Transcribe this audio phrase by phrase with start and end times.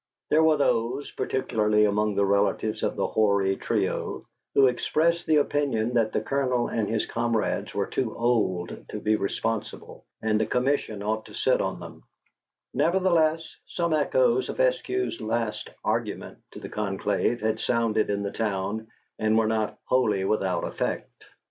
[0.31, 5.93] There were those (particularly among the relatives of the hoary trio) who expressed the opinion
[5.93, 11.03] that the Colonel and his comrades were too old to be responsible and a commission
[11.03, 12.01] ought to sit on them;
[12.73, 18.87] nevertheless, some echoes of Eskew's last "argument" to the conclave had sounded in the town
[19.19, 21.11] and were not wholly without effect.